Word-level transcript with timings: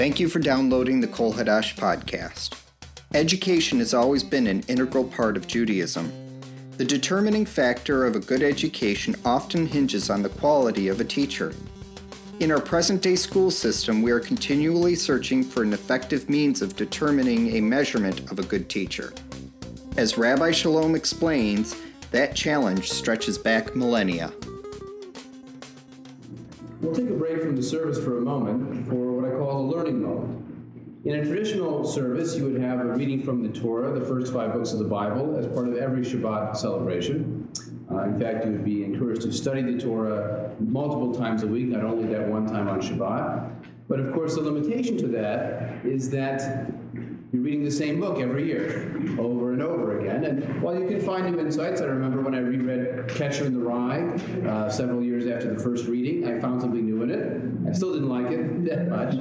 Thank 0.00 0.18
you 0.18 0.30
for 0.30 0.38
downloading 0.38 1.02
the 1.02 1.08
Kol 1.08 1.34
Hadash 1.34 1.76
podcast. 1.76 2.56
Education 3.12 3.80
has 3.80 3.92
always 3.92 4.24
been 4.24 4.46
an 4.46 4.62
integral 4.66 5.04
part 5.04 5.36
of 5.36 5.46
Judaism. 5.46 6.10
The 6.78 6.86
determining 6.86 7.44
factor 7.44 8.06
of 8.06 8.16
a 8.16 8.20
good 8.20 8.42
education 8.42 9.14
often 9.26 9.66
hinges 9.66 10.08
on 10.08 10.22
the 10.22 10.30
quality 10.30 10.88
of 10.88 11.02
a 11.02 11.04
teacher. 11.04 11.52
In 12.38 12.50
our 12.50 12.62
present 12.62 13.02
day 13.02 13.14
school 13.14 13.50
system, 13.50 14.00
we 14.00 14.10
are 14.10 14.20
continually 14.20 14.94
searching 14.94 15.44
for 15.44 15.62
an 15.62 15.74
effective 15.74 16.30
means 16.30 16.62
of 16.62 16.76
determining 16.76 17.56
a 17.56 17.60
measurement 17.60 18.20
of 18.30 18.38
a 18.38 18.44
good 18.44 18.70
teacher. 18.70 19.12
As 19.98 20.16
Rabbi 20.16 20.52
Chalom 20.52 20.96
explains, 20.96 21.76
that 22.10 22.34
challenge 22.34 22.90
stretches 22.90 23.36
back 23.36 23.76
millennia. 23.76 24.32
We'll 26.80 26.94
take 26.94 27.10
a 27.10 27.14
break 27.14 27.42
from 27.42 27.56
the 27.56 27.62
service 27.62 28.02
for 28.02 28.16
a 28.16 28.20
moment 28.22 28.88
for 28.88 29.12
what 29.12 29.30
I 29.30 29.36
call 29.36 29.60
a 29.60 29.66
learning 29.70 30.02
moment. 30.02 30.46
In 31.04 31.14
a 31.14 31.24
traditional 31.24 31.84
service, 31.84 32.36
you 32.36 32.44
would 32.44 32.60
have 32.60 32.80
a 32.80 32.84
reading 32.84 33.22
from 33.22 33.42
the 33.42 33.50
Torah, 33.50 33.98
the 33.98 34.04
first 34.04 34.32
five 34.32 34.54
books 34.54 34.72
of 34.72 34.78
the 34.78 34.86
Bible, 34.86 35.36
as 35.36 35.46
part 35.46 35.68
of 35.68 35.76
every 35.76 36.02
Shabbat 36.02 36.56
celebration. 36.56 37.50
Uh, 37.90 38.04
in 38.04 38.18
fact, 38.18 38.46
you 38.46 38.52
would 38.52 38.64
be 38.64 38.82
encouraged 38.82 39.22
to 39.22 39.32
study 39.32 39.60
the 39.60 39.78
Torah 39.78 40.54
multiple 40.58 41.14
times 41.14 41.42
a 41.42 41.46
week, 41.46 41.66
not 41.66 41.84
only 41.84 42.06
that 42.12 42.26
one 42.26 42.46
time 42.46 42.66
on 42.68 42.80
Shabbat. 42.80 43.50
But 43.86 44.00
of 44.00 44.14
course, 44.14 44.36
the 44.36 44.42
limitation 44.42 44.96
to 44.98 45.08
that 45.08 45.84
is 45.84 46.08
that 46.10 46.72
reading 47.50 47.64
the 47.64 47.70
same 47.70 47.98
book 47.98 48.20
every 48.20 48.46
year, 48.46 48.94
over 49.18 49.52
and 49.52 49.60
over 49.60 49.98
again. 49.98 50.22
And 50.24 50.62
while 50.62 50.78
you 50.78 50.86
can 50.86 51.00
find 51.00 51.28
new 51.28 51.40
insights, 51.40 51.80
I 51.80 51.86
remember 51.86 52.20
when 52.20 52.32
I 52.32 52.38
reread 52.38 53.08
Catcher 53.08 53.44
in 53.44 53.54
the 53.54 53.58
Rye 53.58 54.02
uh, 54.48 54.70
several 54.70 55.02
years 55.02 55.26
after 55.26 55.52
the 55.52 55.60
first 55.60 55.88
reading, 55.88 56.28
I 56.28 56.38
found 56.38 56.60
something 56.60 56.86
new 56.86 57.02
in 57.02 57.10
it. 57.10 57.68
I 57.68 57.72
still 57.72 57.92
didn't 57.92 58.08
like 58.08 58.30
it 58.30 58.64
that 58.70 58.88
much, 58.88 59.16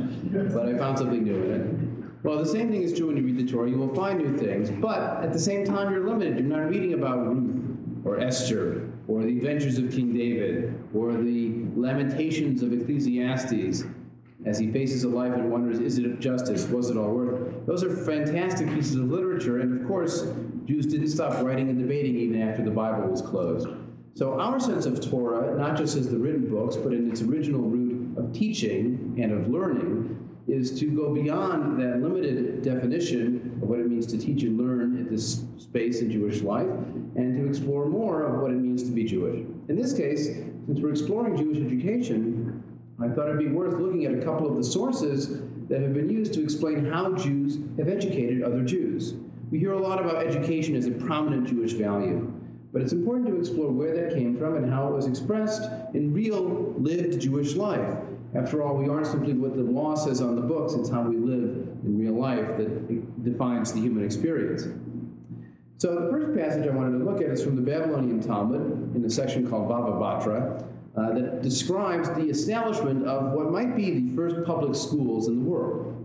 but 0.54 0.70
I 0.70 0.78
found 0.78 1.00
something 1.00 1.24
new 1.24 1.42
in 1.42 1.52
it. 1.52 2.24
Well, 2.24 2.38
the 2.38 2.46
same 2.46 2.70
thing 2.70 2.84
is 2.84 2.96
true 2.96 3.08
when 3.08 3.18
you 3.18 3.24
read 3.24 3.38
the 3.38 3.52
Torah. 3.52 3.68
You 3.68 3.78
will 3.78 3.96
find 3.96 4.20
new 4.20 4.38
things, 4.38 4.70
but 4.70 5.24
at 5.24 5.34
the 5.34 5.40
same 5.40 5.66
time, 5.66 5.92
you're 5.92 6.08
limited. 6.08 6.38
You're 6.38 6.56
not 6.56 6.70
reading 6.70 6.94
about 6.94 7.26
Ruth 7.26 8.06
or 8.06 8.20
Esther 8.20 8.92
or 9.08 9.24
the 9.24 9.38
adventures 9.38 9.80
of 9.80 9.92
King 9.92 10.14
David 10.14 10.80
or 10.94 11.14
the 11.14 11.66
lamentations 11.76 12.62
of 12.62 12.74
Ecclesiastes 12.74 13.86
as 14.46 14.58
he 14.58 14.72
faces 14.72 15.04
a 15.04 15.10
life 15.10 15.34
and 15.34 15.52
wonders, 15.52 15.80
is 15.80 15.98
it 15.98 16.06
of 16.06 16.20
justice? 16.20 16.66
Was 16.68 16.90
it 16.90 16.98
all 16.98 17.12
worth 17.12 17.48
it? 17.48 17.68
Those 17.68 17.84
are 17.84 17.96
fantastic 18.06 18.70
pieces 18.70 18.96
of 18.96 19.12
literature, 19.12 19.60
and 19.60 19.82
of 19.82 19.88
course, 19.88 20.28
Jews 20.66 20.86
didn't 20.86 21.10
stop 21.10 21.44
writing 21.44 21.70
and 21.70 21.78
debating 21.78 22.16
even 22.16 22.42
after 22.42 22.64
the 22.64 22.72
Bible 22.72 23.10
was 23.10 23.22
closed. 23.22 23.68
So 24.14 24.40
our 24.40 24.60
sense 24.60 24.86
of 24.86 25.02
Torah, 25.02 25.58
not 25.58 25.78
just 25.78 25.98
as 25.98 26.10
the 26.10 26.18
written 26.18 26.50
books, 26.50 26.76
but 26.76 26.94
in 26.94 27.10
its 27.10 27.22
original 27.22 27.62
root 27.62 28.18
of 28.18 28.34
teaching 28.34 29.18
and 29.22 29.32
of 29.32 29.50
learning, 29.50 30.16
is 30.48 30.80
to 30.80 30.88
go 30.88 31.14
beyond 31.14 31.80
that 31.80 32.02
limited 32.02 32.64
definition 32.64 33.60
of 33.62 33.70
what 33.70 33.80
it 33.80 33.88
means 33.88 34.08
to 34.08 34.18
teach 34.18 34.44
and 34.44 34.58
learn 34.58 35.00
at 35.00 35.10
this 35.10 35.44
space 35.58 36.02
in 36.02 36.12
Jewish 36.12 36.42
life, 36.42 36.68
and 37.16 37.36
to 37.38 37.48
explore 37.48 37.86
more 37.86 38.24
of 38.24 38.42
what 38.42 38.52
it 38.52 38.58
means 38.58 38.84
to 38.84 38.92
be 38.92 39.04
Jewish. 39.04 39.46
In 39.68 39.76
this 39.76 39.94
case, 39.94 40.26
since 40.26 40.80
we're 40.80 40.92
exploring 40.92 41.38
Jewish 41.38 41.58
education, 41.58 42.39
I 43.02 43.08
thought 43.08 43.30
it'd 43.30 43.40
be 43.40 43.48
worth 43.48 43.80
looking 43.80 44.06
at 44.06 44.14
a 44.14 44.22
couple 44.22 44.50
of 44.50 44.58
the 44.58 44.64
sources 44.64 45.42
that 45.70 45.82
have 45.82 45.94
been 45.94 46.10
used 46.10 46.34
to 46.34 46.44
explain 46.44 46.84
how 46.84 47.14
Jews 47.14 47.58
have 47.78 47.88
educated 47.88 48.44
other 48.44 48.62
Jews. 48.62 49.14
We 49.52 49.60
hear 49.60 49.72
a 49.72 49.80
lot 49.80 50.00
about 50.00 50.26
education 50.26 50.76
as 50.76 50.86
a 50.86 50.92
prominent 50.92 51.48
Jewish 51.48 51.74
value, 51.74 52.32
but 52.74 52.82
it's 52.82 52.92
important 52.92 53.28
to 53.28 53.40
explore 53.40 53.72
where 53.72 53.96
that 53.96 54.14
came 54.14 54.38
from 54.38 54.58
and 54.58 54.70
how 54.70 54.90
it 54.90 54.94
was 54.94 55.08
expressed 55.08 55.70
in 55.94 56.14
real, 56.14 56.74
lived 56.78 57.22
Jewish 57.22 57.56
life. 57.56 57.98
After 58.36 58.62
all, 58.62 58.76
we 58.76 58.90
aren't 58.90 59.08
simply 59.08 59.34
what 59.34 59.56
the 59.56 59.64
law 59.64 59.96
says 59.96 60.22
on 60.22 60.36
the 60.36 60.42
books, 60.42 60.74
it's 60.74 60.90
how 60.90 61.04
we 61.04 61.16
live 61.16 61.68
in 61.84 61.98
real 61.98 62.14
life 62.14 62.58
that 62.58 63.24
defines 63.24 63.72
the 63.72 63.80
human 63.80 64.04
experience. 64.04 64.68
So, 65.78 65.96
the 65.96 66.12
first 66.12 66.38
passage 66.38 66.68
I 66.68 66.72
wanted 66.72 67.00
to 67.00 67.06
look 67.06 67.22
at 67.22 67.30
is 67.30 67.42
from 67.42 67.56
the 67.56 67.62
Babylonian 67.62 68.20
Talmud 68.22 68.96
in 68.96 69.06
a 69.06 69.10
section 69.10 69.50
called 69.50 69.70
Baba 69.70 69.94
Batra, 69.94 70.68
uh, 70.96 71.14
that 71.14 71.42
describes 71.42 72.10
the 72.10 72.30
establishment 72.30 73.06
of 73.06 73.34
what 73.34 73.52
might 73.52 73.76
be 73.76 74.00
the 74.00 74.16
first 74.16 74.44
public 74.46 74.76
schools 74.76 75.28
in 75.28 75.44
the 75.44 75.50
world. 75.50 75.96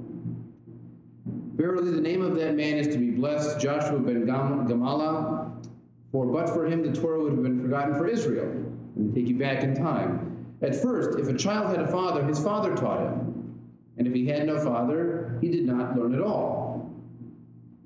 Verily, 1.55 1.91
the 1.91 2.00
name 2.00 2.22
of 2.22 2.34
that 2.37 2.55
man 2.55 2.78
is 2.78 2.89
to 2.89 2.99
be 2.99 3.11
blessed, 3.11 3.61
Joshua 3.61 3.99
ben 3.99 4.27
Gam- 4.27 4.67
Gamala, 4.67 5.53
for 6.11 6.27
but 6.27 6.49
for 6.50 6.67
him 6.67 6.83
the 6.83 6.99
Torah 6.99 7.22
would 7.22 7.33
have 7.33 7.43
been 7.43 7.62
forgotten 7.62 7.95
for 7.95 8.06
Israel. 8.06 8.50
And 8.97 9.15
take 9.15 9.27
you 9.27 9.37
back 9.37 9.62
in 9.62 9.75
time. 9.75 10.47
At 10.62 10.75
first, 10.77 11.19
if 11.19 11.28
a 11.28 11.37
child 11.37 11.77
had 11.77 11.84
a 11.84 11.89
father, 11.89 12.25
his 12.25 12.39
father 12.39 12.77
taught 12.77 13.01
him. 13.01 13.61
And 13.97 14.06
if 14.06 14.15
he 14.15 14.27
had 14.27 14.47
no 14.47 14.59
father, 14.59 15.39
he 15.41 15.49
did 15.49 15.65
not 15.65 15.97
learn 15.97 16.15
at 16.15 16.21
all. 16.21 16.93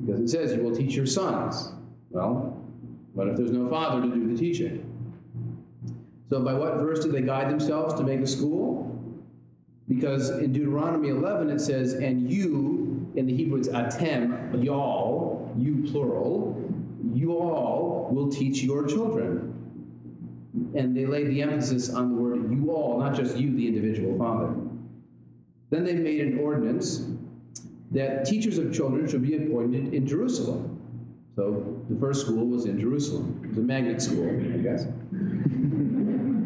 Because 0.00 0.20
it 0.20 0.28
says, 0.28 0.54
You 0.54 0.62
will 0.62 0.74
teach 0.74 0.94
your 0.94 1.06
sons. 1.06 1.72
Well, 2.10 2.62
what 3.14 3.28
if 3.28 3.36
there's 3.36 3.50
no 3.50 3.68
father 3.68 4.02
to 4.02 4.14
do 4.14 4.32
the 4.32 4.38
teaching? 4.38 4.87
So, 6.28 6.40
by 6.42 6.52
what 6.52 6.74
verse 6.76 7.02
do 7.04 7.10
they 7.10 7.22
guide 7.22 7.50
themselves 7.50 7.94
to 7.94 8.02
make 8.02 8.20
a 8.20 8.26
school? 8.26 8.84
Because 9.88 10.28
in 10.30 10.52
Deuteronomy 10.52 11.08
11 11.08 11.50
it 11.50 11.60
says, 11.60 11.94
And 11.94 12.30
you, 12.30 13.10
in 13.16 13.26
the 13.26 13.34
Hebrew 13.34 13.58
it's 13.58 13.68
atem, 13.68 14.62
y'all, 14.62 15.54
you 15.56 15.88
plural, 15.90 16.70
you 17.14 17.32
all 17.32 18.08
will 18.12 18.30
teach 18.30 18.62
your 18.62 18.86
children. 18.86 19.54
And 20.74 20.94
they 20.94 21.06
laid 21.06 21.28
the 21.28 21.40
emphasis 21.40 21.90
on 21.94 22.14
the 22.14 22.20
word 22.20 22.52
you 22.52 22.70
all, 22.70 23.00
not 23.00 23.14
just 23.14 23.36
you, 23.36 23.56
the 23.56 23.66
individual 23.66 24.18
father. 24.18 24.54
Then 25.70 25.84
they 25.84 25.94
made 25.94 26.20
an 26.20 26.38
ordinance 26.38 27.06
that 27.90 28.26
teachers 28.26 28.58
of 28.58 28.74
children 28.74 29.08
should 29.08 29.22
be 29.22 29.36
appointed 29.36 29.94
in 29.94 30.06
Jerusalem. 30.06 30.78
So 31.36 31.80
the 31.88 31.98
first 31.98 32.26
school 32.26 32.46
was 32.46 32.66
in 32.66 32.78
Jerusalem. 32.78 33.40
It 33.44 33.50
was 33.50 33.58
a 33.58 33.62
magnet 33.62 34.02
school, 34.02 34.28
I 34.28 34.58
guess. 34.58 34.86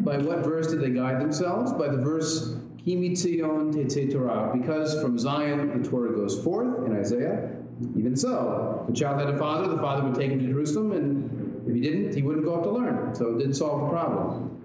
By 0.03 0.17
what 0.17 0.39
verse 0.39 0.67
did 0.67 0.81
they 0.81 0.89
guide 0.89 1.21
themselves? 1.21 1.71
By 1.71 1.87
the 1.87 1.97
verse 1.97 2.55
Kimitzion 2.85 3.71
Tete 3.89 4.11
Torah, 4.11 4.51
because 4.53 5.01
from 5.01 5.17
Zion 5.17 5.81
the 5.81 5.89
Torah 5.89 6.13
goes 6.13 6.43
forth 6.43 6.85
in 6.85 6.97
Isaiah. 6.97 7.55
Even 7.97 8.15
so, 8.15 8.85
the 8.87 8.93
child 8.93 9.19
had 9.19 9.33
a 9.33 9.37
father, 9.37 9.69
the 9.69 9.81
father 9.81 10.03
would 10.03 10.15
take 10.15 10.31
him 10.31 10.39
to 10.39 10.45
Jerusalem, 10.45 10.91
and 10.91 11.67
if 11.67 11.73
he 11.73 11.81
didn't, 11.81 12.13
he 12.13 12.21
wouldn't 12.21 12.45
go 12.45 12.55
up 12.55 12.63
to 12.63 12.69
learn. 12.69 13.15
So 13.15 13.33
it 13.33 13.39
didn't 13.39 13.55
solve 13.55 13.81
the 13.81 13.89
problem. 13.89 14.61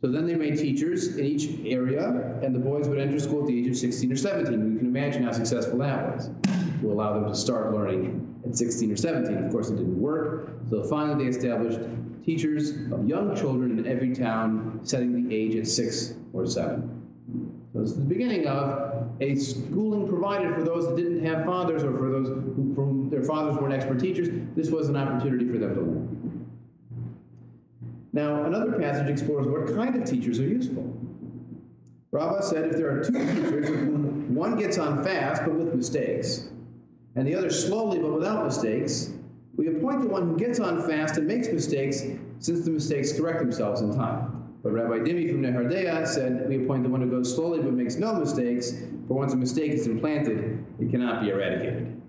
So 0.00 0.08
then 0.08 0.26
they 0.26 0.34
made 0.34 0.58
teachers 0.58 1.16
in 1.16 1.24
each 1.24 1.48
area, 1.64 2.38
and 2.42 2.54
the 2.54 2.58
boys 2.58 2.88
would 2.88 2.98
enter 2.98 3.20
school 3.20 3.42
at 3.42 3.46
the 3.46 3.58
age 3.58 3.68
of 3.68 3.76
16 3.76 4.12
or 4.12 4.16
17. 4.16 4.72
You 4.72 4.78
can 4.78 4.86
imagine 4.86 5.22
how 5.22 5.32
successful 5.32 5.78
that 5.78 6.16
was 6.16 6.30
to 6.80 6.90
allow 6.90 7.14
them 7.14 7.28
to 7.28 7.34
start 7.34 7.72
learning 7.72 8.42
at 8.46 8.56
16 8.56 8.92
or 8.92 8.96
17. 8.96 9.44
Of 9.44 9.52
course, 9.52 9.68
it 9.70 9.76
didn't 9.76 10.00
work. 10.00 10.50
So 10.70 10.82
finally, 10.84 11.24
they 11.24 11.30
established 11.30 11.80
teachers 12.24 12.70
of 12.92 13.08
young 13.08 13.34
children 13.36 13.78
in 13.78 13.86
every 13.86 14.14
town, 14.14 14.80
setting 14.82 15.28
the 15.28 15.34
age 15.34 15.56
at 15.56 15.66
six 15.66 16.14
or 16.32 16.46
seven. 16.46 16.96
So 17.72 17.80
this 17.80 17.90
is 17.90 17.98
the 17.98 18.04
beginning 18.04 18.46
of 18.46 19.08
a 19.20 19.36
schooling 19.36 20.08
provided 20.08 20.54
for 20.54 20.62
those 20.62 20.88
that 20.88 20.96
didn't 20.96 21.24
have 21.24 21.44
fathers 21.44 21.84
or 21.84 21.96
for 21.96 22.10
those 22.10 22.28
who, 22.28 22.72
for 22.74 22.84
whom 22.84 23.08
their 23.10 23.22
fathers 23.22 23.56
weren't 23.56 23.72
expert 23.72 24.00
teachers. 24.00 24.28
This 24.56 24.70
was 24.70 24.88
an 24.88 24.96
opportunity 24.96 25.46
for 25.46 25.58
them 25.58 25.74
to 25.74 25.80
learn. 25.80 26.46
Now, 28.12 28.44
another 28.44 28.72
passage 28.72 29.08
explores 29.08 29.46
what 29.46 29.72
kind 29.74 29.94
of 29.94 30.04
teachers 30.04 30.40
are 30.40 30.48
useful. 30.48 30.96
Rabbah 32.10 32.40
said 32.40 32.64
if 32.64 32.76
there 32.76 32.90
are 32.90 33.04
two 33.04 33.12
teachers 33.12 33.68
whom 33.68 34.34
one 34.34 34.56
gets 34.56 34.78
on 34.78 35.04
fast 35.04 35.42
but 35.44 35.54
with 35.54 35.72
mistakes, 35.72 36.48
and 37.14 37.26
the 37.26 37.36
other 37.36 37.50
slowly 37.50 38.00
but 38.00 38.12
without 38.12 38.44
mistakes, 38.44 39.12
we 39.60 39.68
appoint 39.68 40.00
the 40.00 40.08
one 40.08 40.26
who 40.26 40.38
gets 40.38 40.58
on 40.58 40.88
fast 40.88 41.18
and 41.18 41.28
makes 41.28 41.48
mistakes, 41.48 42.00
since 42.38 42.64
the 42.64 42.70
mistakes 42.70 43.12
correct 43.12 43.40
themselves 43.40 43.82
in 43.82 43.94
time. 43.94 44.56
But 44.62 44.72
Rabbi 44.72 45.00
Dimi 45.00 45.28
from 45.30 45.42
Nehardea 45.42 46.06
said, 46.06 46.48
We 46.48 46.64
appoint 46.64 46.82
the 46.84 46.88
one 46.88 47.02
who 47.02 47.10
goes 47.10 47.34
slowly 47.34 47.60
but 47.60 47.74
makes 47.74 47.96
no 47.96 48.14
mistakes, 48.14 48.72
for 49.06 49.18
once 49.18 49.34
a 49.34 49.36
mistake 49.36 49.72
is 49.72 49.86
implanted, 49.86 50.64
it 50.80 50.90
cannot 50.90 51.20
be 51.20 51.28
eradicated. 51.28 52.00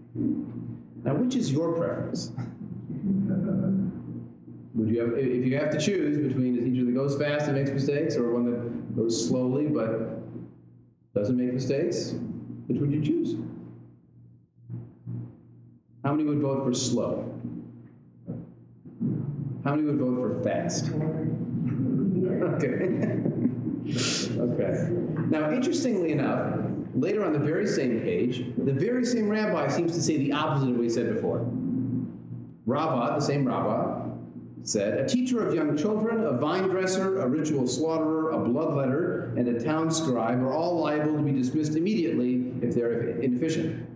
Now, 1.03 1.15
which 1.15 1.35
is 1.35 1.51
your 1.51 1.73
preference? 1.73 2.31
Would 4.73 4.87
you 4.87 5.01
have, 5.01 5.17
if 5.17 5.45
you 5.45 5.57
have 5.57 5.71
to 5.71 5.77
choose 5.77 6.25
between 6.25 6.57
a 6.57 6.61
teacher 6.61 6.85
that 6.85 6.93
goes 6.93 7.17
fast 7.17 7.47
and 7.47 7.57
makes 7.57 7.69
mistakes, 7.69 8.15
or 8.15 8.31
one 8.31 8.45
that 8.45 8.95
goes 8.95 9.27
slowly 9.27 9.67
but 9.67 10.21
doesn't 11.13 11.35
make 11.35 11.51
mistakes, 11.51 12.13
which 12.67 12.79
would 12.79 12.93
you 12.93 13.01
choose? 13.01 13.35
How 16.03 16.13
many 16.13 16.23
would 16.23 16.39
vote 16.39 16.63
for 16.63 16.73
slow? 16.73 17.40
How 19.63 19.75
many 19.75 19.83
would 19.83 19.97
vote 19.99 20.15
for 20.15 20.43
fast? 20.43 20.85
Okay. 22.55 22.89
okay. 24.39 24.89
Now, 25.29 25.51
interestingly 25.51 26.11
enough, 26.11 26.59
later 26.95 27.23
on 27.23 27.33
the 27.33 27.39
very 27.39 27.67
same 27.67 27.99
page, 28.01 28.43
the 28.57 28.73
very 28.73 29.05
same 29.05 29.29
rabbi 29.29 29.67
seems 29.67 29.93
to 29.93 30.01
say 30.01 30.17
the 30.17 30.33
opposite 30.33 30.69
of 30.69 30.77
what 30.77 30.83
he 30.83 30.89
said 30.89 31.13
before. 31.13 31.45
Rabbah, 32.65 33.15
the 33.15 33.21
same 33.21 33.45
Rabbah, 33.45 34.07
said, 34.63 34.99
A 34.99 35.07
teacher 35.07 35.47
of 35.47 35.53
young 35.53 35.77
children, 35.77 36.23
a 36.23 36.33
vine 36.33 36.69
dresser, 36.69 37.21
a 37.21 37.27
ritual 37.27 37.67
slaughterer, 37.67 38.31
a 38.31 38.37
bloodletter, 38.37 39.37
and 39.37 39.47
a 39.47 39.63
town 39.63 39.91
scribe 39.91 40.41
are 40.41 40.53
all 40.53 40.79
liable 40.79 41.17
to 41.17 41.23
be 41.23 41.31
dismissed 41.31 41.75
immediately 41.75 42.51
if 42.61 42.71
if 42.71 42.75
they're 42.75 43.09
inefficient. 43.21 43.87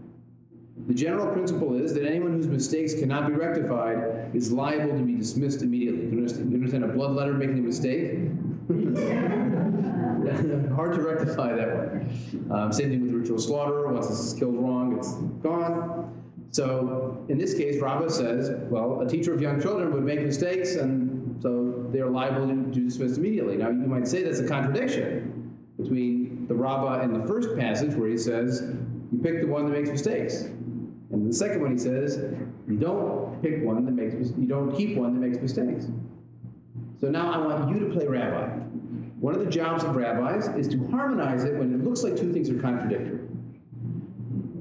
The 0.87 0.93
general 0.93 1.33
principle 1.33 1.81
is 1.81 1.93
that 1.93 2.05
anyone 2.05 2.33
whose 2.33 2.47
mistakes 2.47 2.93
cannot 2.93 3.27
be 3.27 3.33
rectified 3.33 4.35
is 4.35 4.51
liable 4.51 4.97
to 4.97 5.03
be 5.03 5.15
dismissed 5.15 5.61
immediately. 5.61 6.05
You 6.05 6.17
understand, 6.53 6.83
a 6.83 6.89
blood 6.89 7.11
letter 7.11 7.33
making 7.33 7.59
a 7.59 7.61
mistake? 7.61 8.19
Hard 10.75 10.93
to 10.95 11.01
rectify 11.01 11.55
that 11.55 11.77
one. 11.77 12.49
Um, 12.51 12.73
same 12.73 12.89
thing 12.89 13.03
with 13.03 13.13
ritual 13.13 13.39
slaughter. 13.39 13.87
Once 13.87 14.09
it's 14.09 14.33
killed 14.33 14.57
wrong, 14.57 14.97
it's 14.97 15.13
gone. 15.41 16.11
So 16.51 17.25
in 17.29 17.37
this 17.37 17.53
case, 17.53 17.81
Rabbah 17.81 18.09
says, 18.09 18.51
well, 18.69 18.99
a 19.01 19.07
teacher 19.07 19.33
of 19.33 19.41
young 19.41 19.61
children 19.61 19.93
would 19.93 20.03
make 20.03 20.21
mistakes, 20.21 20.75
and 20.75 21.41
so 21.41 21.87
they're 21.91 22.09
liable 22.09 22.47
to 22.47 22.53
be 22.53 22.81
dismissed 22.81 23.17
immediately. 23.17 23.55
Now, 23.55 23.69
you 23.69 23.87
might 23.87 24.07
say 24.07 24.23
that's 24.23 24.39
a 24.39 24.47
contradiction 24.47 25.55
between 25.81 26.47
the 26.47 26.53
Rabbah 26.53 26.99
and 26.99 27.15
the 27.15 27.25
first 27.27 27.55
passage 27.57 27.95
where 27.95 28.09
he 28.09 28.17
says, 28.17 28.75
you 29.11 29.19
pick 29.23 29.41
the 29.41 29.47
one 29.47 29.65
that 29.65 29.71
makes 29.71 29.89
mistakes. 29.89 30.49
And 31.11 31.29
the 31.29 31.33
second 31.33 31.61
one 31.61 31.71
he 31.71 31.77
says, 31.77 32.17
you 32.67 32.77
don't 32.77 33.41
pick 33.41 33.63
one 33.63 33.85
that 33.85 33.91
makes, 33.91 34.15
you 34.37 34.47
don't 34.47 34.75
keep 34.75 34.97
one 34.97 35.13
that 35.13 35.19
makes 35.19 35.41
mistakes. 35.41 35.87
So 36.99 37.09
now 37.09 37.31
I 37.31 37.37
want 37.37 37.69
you 37.69 37.87
to 37.87 37.93
play 37.93 38.07
rabbi. 38.07 38.47
One 39.19 39.35
of 39.35 39.43
the 39.43 39.49
jobs 39.49 39.83
of 39.83 39.95
rabbis 39.95 40.47
is 40.49 40.67
to 40.69 40.87
harmonize 40.87 41.43
it 41.43 41.55
when 41.55 41.73
it 41.73 41.83
looks 41.83 42.03
like 42.03 42.17
two 42.17 42.33
things 42.33 42.49
are 42.49 42.59
contradictory. 42.59 43.19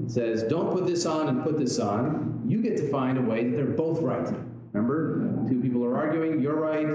It 0.05 0.11
says, 0.11 0.43
don't 0.45 0.73
put 0.73 0.87
this 0.87 1.07
on 1.07 1.29
and 1.29 1.43
put 1.43 1.59
this 1.59 1.79
on. 1.79 2.45
You 2.47 2.61
get 2.61 2.77
to 2.77 2.91
find 2.91 3.17
a 3.17 3.23
way 3.23 3.45
that 3.45 3.57
they're 3.57 3.65
both 3.65 4.01
right. 4.01 4.27
Remember, 4.73 5.49
two 5.49 5.61
people 5.61 5.85
are 5.85 5.97
arguing, 5.97 6.41
you're 6.41 6.57
right, 6.57 6.87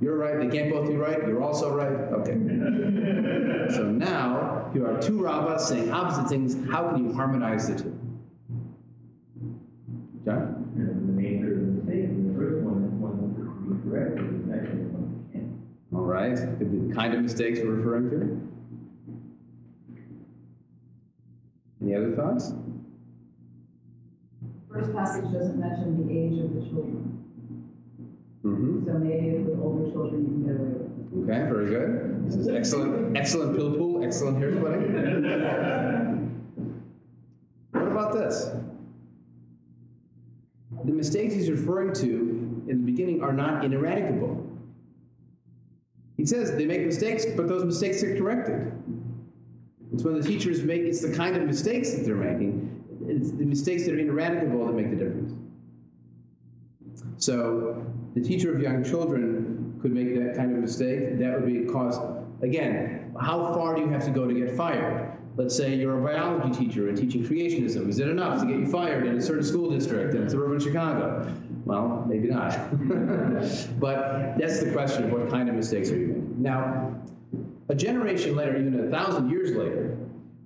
you're 0.00 0.16
right, 0.16 0.38
they 0.38 0.48
can't 0.48 0.72
both 0.72 0.88
be 0.88 0.96
right, 0.96 1.26
you're 1.26 1.42
also 1.42 1.74
right. 1.74 1.92
Okay. 1.92 2.32
so 3.74 3.84
now, 3.90 4.70
you 4.74 4.86
are 4.86 5.00
two 5.00 5.22
rabbis 5.22 5.68
saying 5.68 5.90
opposite 5.92 6.28
things. 6.28 6.56
How 6.70 6.90
can 6.90 7.06
you 7.06 7.14
harmonize 7.14 7.68
the 7.68 7.82
two? 7.82 7.99
Kind 17.00 17.14
of 17.14 17.22
mistakes 17.22 17.60
we're 17.62 17.76
referring 17.76 18.10
to? 18.10 18.16
Any 21.82 21.94
other 21.94 22.14
thoughts? 22.14 22.52
First 24.70 24.92
passage 24.94 25.32
doesn't 25.32 25.58
mention 25.58 26.06
the 26.06 26.12
age 26.12 26.38
of 26.44 26.54
the 26.54 26.60
children. 26.68 27.24
Mm-hmm. 28.44 28.86
So 28.86 28.92
maybe 28.98 29.38
with 29.38 29.58
older 29.60 29.90
children, 29.90 30.20
you 30.22 30.28
can 30.28 30.42
get 30.44 30.56
away 30.60 30.72
with 30.72 30.82
it. 30.82 31.32
Okay, 31.32 31.48
very 31.50 31.68
good. 31.70 32.26
This 32.26 32.34
is 32.36 32.48
excellent, 32.48 33.16
excellent 33.16 33.56
pilpul, 33.56 34.04
excellent 34.04 34.36
hair 34.38 34.52
splitting. 34.54 34.92
what 37.72 37.86
about 37.86 38.12
this? 38.12 38.50
The 40.84 40.92
mistakes 40.92 41.32
he's 41.32 41.50
referring 41.50 41.94
to 41.94 42.62
in 42.68 42.84
the 42.84 42.92
beginning 42.92 43.22
are 43.22 43.32
not 43.32 43.64
ineradicable. 43.64 44.39
He 46.20 46.26
says 46.26 46.54
they 46.54 46.66
make 46.66 46.84
mistakes, 46.84 47.24
but 47.34 47.48
those 47.48 47.64
mistakes 47.64 48.02
are 48.02 48.14
corrected. 48.14 48.70
It's 49.90 50.02
when 50.04 50.20
the 50.20 50.22
teachers 50.22 50.62
make, 50.62 50.82
it's 50.82 51.00
the 51.00 51.14
kind 51.14 51.34
of 51.34 51.44
mistakes 51.44 51.94
that 51.94 52.04
they're 52.04 52.14
making, 52.14 52.84
it's 53.08 53.30
the 53.30 53.46
mistakes 53.46 53.86
that 53.86 53.94
are 53.94 53.98
ineradicable 53.98 54.66
that 54.66 54.74
make 54.74 54.90
the 54.90 54.96
difference. 54.96 55.32
So, 57.16 57.86
the 58.14 58.20
teacher 58.20 58.54
of 58.54 58.60
young 58.60 58.84
children 58.84 59.78
could 59.80 59.92
make 59.92 60.14
that 60.14 60.36
kind 60.36 60.52
of 60.52 60.58
mistake. 60.58 61.18
That 61.18 61.40
would 61.40 61.46
be 61.46 61.64
cause. 61.72 61.98
Again, 62.42 63.14
how 63.18 63.54
far 63.54 63.74
do 63.74 63.80
you 63.80 63.88
have 63.88 64.04
to 64.04 64.10
go 64.10 64.26
to 64.26 64.34
get 64.34 64.54
fired? 64.54 65.16
Let's 65.36 65.56
say 65.56 65.74
you're 65.74 65.98
a 65.98 66.02
biology 66.02 66.66
teacher 66.66 66.90
and 66.90 66.98
teaching 66.98 67.24
creationism. 67.24 67.88
Is 67.88 67.98
it 67.98 68.08
enough 68.08 68.42
to 68.42 68.46
get 68.46 68.58
you 68.58 68.66
fired 68.66 69.06
in 69.06 69.16
a 69.16 69.22
certain 69.22 69.42
school 69.42 69.70
district 69.70 70.14
in 70.14 70.28
suburban 70.28 70.60
Chicago? 70.60 71.34
Well, 71.64 72.04
maybe 72.08 72.28
not. 72.28 72.50
but 73.80 74.38
that's 74.38 74.60
the 74.60 74.70
question 74.72 75.04
of 75.04 75.12
what 75.12 75.28
kind 75.30 75.48
of 75.48 75.54
mistakes 75.54 75.90
are 75.90 75.98
you 75.98 76.06
making. 76.06 76.42
Now, 76.42 76.94
a 77.68 77.74
generation 77.74 78.34
later, 78.34 78.56
even 78.56 78.88
a 78.88 78.90
thousand 78.90 79.30
years 79.30 79.52
later, 79.52 79.98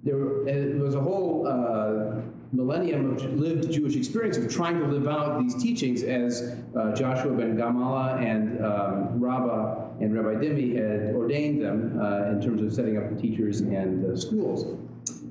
there 0.03 0.17
was 0.17 0.95
a 0.95 1.01
whole 1.01 1.47
uh, 1.47 2.21
millennium 2.53 3.15
of 3.15 3.25
lived 3.35 3.71
Jewish 3.71 3.97
experience 3.97 4.37
of 4.37 4.53
trying 4.53 4.79
to 4.79 4.87
live 4.87 5.09
out 5.09 5.41
these 5.41 5.61
teachings 5.61 6.03
as 6.03 6.57
uh, 6.77 6.95
Joshua 6.95 7.33
ben 7.33 7.57
Gamala 7.57 8.21
and 8.23 8.65
um, 8.65 9.21
Rabbah 9.21 9.85
and 10.01 10.15
Rabbi 10.15 10.45
Dimi 10.45 10.77
had 10.77 11.15
ordained 11.15 11.63
them 11.63 11.99
uh, 12.01 12.31
in 12.31 12.43
terms 12.43 12.63
of 12.63 12.73
setting 12.73 12.99
up 12.99 13.09
the 13.15 13.21
teachers 13.21 13.61
and 13.61 14.05
uh, 14.05 14.17
schools. 14.17 14.79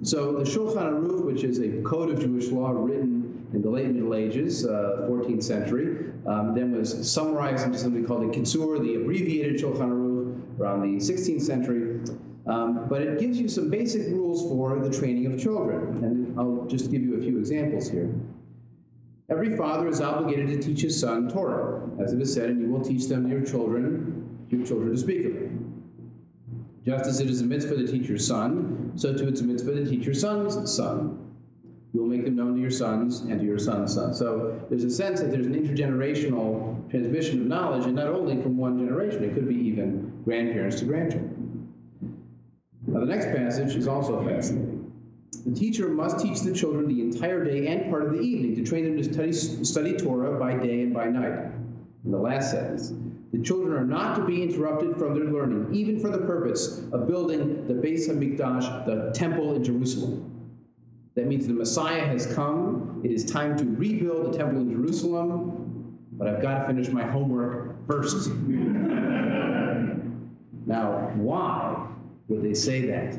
So 0.02 0.34
the 0.34 0.44
Shulchan 0.44 0.76
Aruch, 0.76 1.26
which 1.26 1.44
is 1.44 1.60
a 1.60 1.82
code 1.84 2.10
of 2.10 2.20
Jewish 2.20 2.48
law 2.48 2.72
written 2.72 3.23
in 3.54 3.62
the 3.62 3.70
late 3.70 3.88
Middle 3.88 4.16
Ages, 4.16 4.66
14th 4.66 5.38
uh, 5.38 5.42
century, 5.42 6.12
um, 6.26 6.54
then 6.56 6.72
was 6.72 7.12
summarized 7.12 7.66
into 7.66 7.78
something 7.78 8.06
called 8.06 8.22
the 8.22 8.38
Kitzur, 8.38 8.82
the 8.82 8.96
abbreviated 8.96 9.62
Shulchan 9.62 9.90
Aruch, 9.90 10.60
around 10.60 10.82
the 10.82 11.04
16th 11.04 11.42
century. 11.42 12.00
Um, 12.46 12.88
but 12.90 13.02
it 13.02 13.20
gives 13.20 13.40
you 13.40 13.48
some 13.48 13.70
basic 13.70 14.08
rules 14.08 14.42
for 14.50 14.80
the 14.80 14.96
training 14.96 15.32
of 15.32 15.40
children. 15.40 16.04
And 16.04 16.40
I'll 16.40 16.66
just 16.68 16.92
give 16.92 17.02
you 17.02 17.18
a 17.18 17.22
few 17.22 17.38
examples 17.38 17.90
here. 17.90 18.14
Every 19.30 19.56
father 19.56 19.88
is 19.88 20.02
obligated 20.02 20.48
to 20.50 20.68
teach 20.68 20.82
his 20.82 21.00
son 21.00 21.30
Torah, 21.30 21.90
as 22.04 22.12
it 22.12 22.22
is 22.22 22.34
said, 22.34 22.50
and 22.50 22.60
you 22.60 22.70
will 22.70 22.84
teach 22.84 23.08
them 23.08 23.24
to 23.24 23.30
your 23.30 23.46
children, 23.46 24.46
your 24.50 24.66
children 24.66 24.92
to 24.92 24.98
speak 24.98 25.26
of 25.26 25.36
it. 25.36 25.52
Just 26.86 27.06
as 27.06 27.22
it 27.22 27.30
is 27.30 27.40
a 27.40 27.46
mitzvah 27.46 27.78
to 27.78 27.88
teach 27.88 28.10
your 28.10 28.18
son, 28.18 28.92
so 28.96 29.16
too 29.16 29.30
it's 29.30 29.40
a 29.40 29.46
mitzvah 29.46 29.76
to 29.76 29.90
teach 29.90 30.06
your 30.06 30.14
son's 30.14 30.76
son. 30.76 31.23
You 31.94 32.02
will 32.02 32.10
make 32.10 32.26
them 32.26 32.36
known 32.36 32.56
to 32.56 32.62
your 32.62 32.72
sons 32.72 33.20
and 33.20 33.40
to 33.40 33.46
your 33.46 33.60
son's 33.60 33.94
son. 33.94 34.16
So 34.16 34.60
there's 34.70 34.84
a 34.84 34.90
sense 34.90 35.22
that 35.22 35.30
there's 35.30 35.46
an 35.46 35.54
intergenerational 35.54 36.90
transmission 36.90 37.42
of 37.42 37.48
knowledge, 37.48 37.86
and 37.86 37.96
not 37.96 38.08
only 38.08 38.42
from 38.42 38.58
one 38.58 38.80
generation, 38.80 39.24
it 39.24 39.36
could 39.36 39.48
be 39.48 39.56
even 39.56 40.12
grandparents 40.26 40.80
to 40.80 40.86
grandchildren. 40.86 41.70
Now, 42.88 43.00
the 43.02 43.06
next 43.06 43.28
passage 43.28 43.76
is 43.76 43.88
also 43.88 44.26
fascinating. 44.28 44.92
The 45.46 45.54
teacher 45.54 45.88
must 45.90 46.20
teach 46.20 46.42
the 46.42 46.54
children 46.54 46.88
the 46.88 47.02
entire 47.02 47.44
day 47.44 47.68
and 47.68 47.90
part 47.92 48.06
of 48.06 48.14
the 48.14 48.20
evening 48.22 48.56
to 48.56 48.64
train 48.64 48.86
them 48.86 48.98
to 48.98 49.04
study, 49.04 49.32
study 49.64 49.98
Torah 49.98 50.40
by 50.40 50.56
day 50.58 50.82
and 50.82 50.94
by 50.94 51.06
night. 51.06 51.52
In 52.06 52.12
the 52.12 52.18
last 52.18 52.52
sentence, 52.52 52.92
the 53.32 53.42
children 53.42 53.74
are 53.78 53.86
not 53.86 54.16
to 54.16 54.26
be 54.26 54.42
interrupted 54.42 54.98
from 54.98 55.14
their 55.14 55.26
learning, 55.26 55.74
even 55.74 56.00
for 56.00 56.10
the 56.10 56.20
purpose 56.20 56.84
of 56.92 57.08
building 57.08 57.68
the 57.68 57.74
Beis 57.74 58.10
Hamikdash, 58.10 58.86
the 58.86 59.12
temple 59.14 59.56
in 59.56 59.64
Jerusalem. 59.64 60.33
That 61.16 61.28
means 61.28 61.46
the 61.48 61.54
Messiah 61.54 62.06
has 62.06 62.26
come. 62.34 63.02
It 63.04 63.12
is 63.12 63.26
time 63.26 63.58
to 63.58 63.66
rebuild 63.66 64.34
the 64.34 64.38
temple 64.38 64.62
in 64.62 64.72
Jerusalem, 64.72 65.98
but 66.14 66.28
I've 66.28 66.42
got 66.42 66.60
to 66.60 66.66
finish 66.66 66.90
my 66.90 67.04
homework 67.04 67.86
first. 67.88 68.30
now, 70.66 71.12
why? 71.16 71.88
would 72.28 72.44
they 72.44 72.54
say 72.54 72.82
that? 72.88 73.18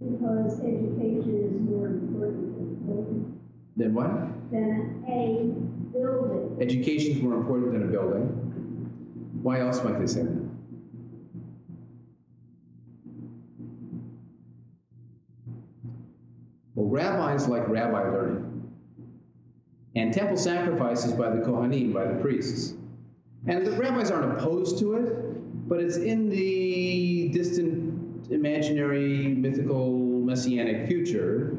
Because 0.00 0.60
education 0.60 1.34
is 1.44 1.60
more 1.60 1.86
important 1.86 2.56
than 2.56 2.74
building. 2.86 3.40
Than 3.76 3.94
what? 3.94 4.50
Than 4.50 5.04
a 5.08 5.96
building. 5.96 6.58
Education 6.60 7.16
is 7.16 7.22
more 7.22 7.34
important 7.34 7.72
than 7.72 7.82
a 7.84 7.86
building. 7.86 8.22
Why 9.42 9.60
else 9.60 9.82
might 9.84 9.98
they 9.98 10.06
say 10.06 10.22
that? 10.22 10.43
Rabbis 16.94 17.48
like 17.48 17.68
rabbi 17.68 18.08
learning. 18.08 18.70
And 19.96 20.14
temple 20.14 20.36
sacrifices 20.36 21.12
by 21.12 21.30
the 21.30 21.42
Kohanim, 21.42 21.92
by 21.92 22.04
the 22.04 22.14
priests. 22.20 22.74
And 23.46 23.66
the 23.66 23.72
rabbis 23.72 24.12
aren't 24.12 24.38
opposed 24.38 24.78
to 24.78 24.94
it, 24.94 25.68
but 25.68 25.80
it's 25.80 25.96
in 25.96 26.28
the 26.28 27.30
distant, 27.30 28.30
imaginary, 28.30 29.28
mythical, 29.28 29.98
messianic 29.98 30.86
future, 30.86 31.58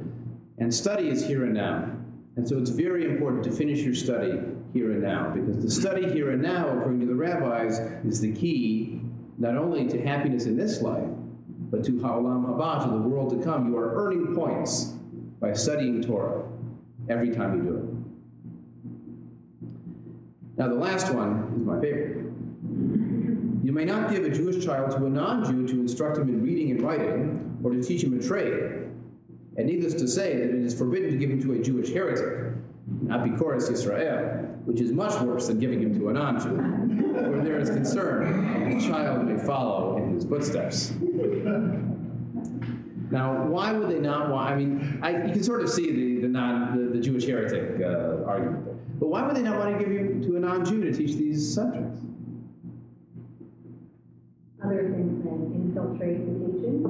and 0.57 0.73
study 0.73 1.09
is 1.09 1.25
here 1.25 1.43
and 1.43 1.53
now. 1.53 1.91
And 2.37 2.47
so 2.47 2.57
it's 2.57 2.69
very 2.69 3.05
important 3.05 3.43
to 3.43 3.51
finish 3.51 3.79
your 3.79 3.93
study 3.93 4.39
here 4.73 4.91
and 4.91 5.03
now, 5.03 5.31
because 5.31 5.61
the 5.61 5.69
study 5.69 6.11
here 6.11 6.31
and 6.31 6.41
now, 6.41 6.69
according 6.69 7.01
to 7.01 7.05
the 7.05 7.15
rabbis, 7.15 7.79
is 8.05 8.21
the 8.21 8.33
key 8.33 9.01
not 9.37 9.57
only 9.57 9.85
to 9.87 10.01
happiness 10.01 10.45
in 10.45 10.55
this 10.55 10.81
life, 10.81 11.09
but 11.69 11.83
to 11.83 11.99
ha'olam 11.99 12.45
haba, 12.45 12.83
to 12.83 12.89
the 12.89 13.07
world 13.07 13.37
to 13.37 13.43
come. 13.43 13.69
You 13.69 13.77
are 13.77 14.05
earning 14.05 14.33
points 14.33 14.95
by 15.39 15.53
studying 15.53 16.01
Torah 16.01 16.43
every 17.09 17.31
time 17.31 17.57
you 17.57 17.63
do 17.63 17.75
it. 17.77 18.05
Now, 20.57 20.69
the 20.69 20.75
last 20.75 21.13
one 21.13 21.53
is 21.55 21.65
my 21.65 21.79
favorite. 21.81 22.25
You 23.63 23.71
may 23.71 23.83
not 23.83 24.11
give 24.11 24.23
a 24.23 24.29
Jewish 24.29 24.63
child 24.63 24.91
to 24.91 25.05
a 25.05 25.09
non 25.09 25.43
Jew 25.43 25.67
to 25.67 25.73
instruct 25.81 26.17
him 26.17 26.29
in 26.29 26.41
reading 26.41 26.71
and 26.71 26.81
writing, 26.81 27.59
or 27.63 27.71
to 27.71 27.81
teach 27.81 28.03
him 28.03 28.17
a 28.17 28.21
trade. 28.21 28.89
And 29.57 29.67
needless 29.67 29.95
to 29.95 30.07
say 30.07 30.37
that 30.37 30.49
it 30.49 30.55
is 30.55 30.77
forbidden 30.77 31.11
to 31.11 31.17
give 31.17 31.29
him 31.29 31.41
to 31.41 31.53
a 31.53 31.59
Jewish 31.59 31.89
heretic, 31.89 32.53
Apikoros 33.07 33.71
Israel, 33.71 34.45
which 34.65 34.79
is 34.79 34.91
much 34.91 35.19
worse 35.21 35.47
than 35.47 35.59
giving 35.59 35.81
him 35.81 35.97
to 35.99 36.09
a 36.09 36.13
non 36.13 36.39
Jew, 36.39 36.55
where 36.55 37.43
there 37.43 37.59
is 37.59 37.69
concern 37.69 38.69
the 38.77 38.87
child 38.87 39.25
may 39.25 39.37
follow 39.43 39.97
in 39.97 40.13
his 40.13 40.25
footsteps. 40.25 40.93
Now, 43.15 43.45
why 43.45 43.71
would 43.71 43.89
they 43.89 43.99
not 43.99 44.29
want? 44.29 44.51
I 44.51 44.55
mean, 44.57 44.99
I, 45.01 45.11
you 45.25 45.31
can 45.31 45.41
sort 45.41 45.61
of 45.61 45.69
see 45.69 45.89
the 45.89 46.21
the 46.23 46.27
non 46.27 46.77
the, 46.77 46.97
the 46.97 46.99
Jewish 46.99 47.25
heretic 47.25 47.79
uh, 47.79 48.25
argument, 48.27 48.65
there. 48.65 48.75
but 48.99 49.07
why 49.07 49.25
would 49.25 49.37
they 49.37 49.41
not 49.41 49.57
want 49.57 49.71
to 49.71 49.81
give 49.81 49.89
you 49.89 50.21
to 50.21 50.35
a 50.35 50.39
non-Jew 50.41 50.83
to 50.83 50.91
teach 50.91 51.15
these 51.15 51.55
subjects? 51.55 51.97
Other 54.61 54.91
things 54.91 55.23
than 55.23 55.53
infiltrate 55.55 56.25
the 56.27 56.59
teaching. 56.59 56.83